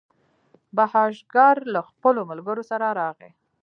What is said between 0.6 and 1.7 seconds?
بهاشکر